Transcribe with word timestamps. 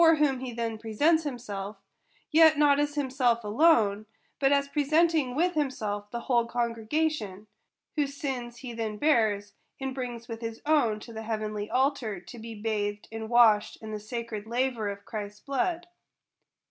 15 0.01 0.25
whom 0.25 0.39
he 0.39 0.51
then 0.51 0.79
presents 0.79 1.25
himself; 1.25 1.77
yet 2.31 2.57
not 2.57 2.79
as 2.79 2.95
himself 2.95 3.43
alone, 3.43 4.07
but 4.39 4.51
as 4.51 4.67
presenting 4.67 5.35
with 5.35 5.53
himself 5.53 6.09
the 6.09 6.21
whole 6.21 6.47
congre 6.47 6.89
gation; 6.89 7.45
whose 7.95 8.17
sins 8.17 8.57
he 8.57 8.73
then 8.73 8.97
bears, 8.97 9.53
and 9.79 9.93
brings 9.93 10.27
with 10.27 10.41
his 10.41 10.59
own 10.65 10.99
to 10.99 11.13
the 11.13 11.21
heavenly 11.21 11.69
altar, 11.69 12.19
to 12.19 12.39
be 12.39 12.55
bathed 12.59 13.07
and 13.11 13.29
washed 13.29 13.77
in 13.79 13.91
the 13.91 13.99
sacred 13.99 14.47
laver 14.47 14.89
of 14.89 15.05
Christ's 15.05 15.41
blood. 15.41 15.85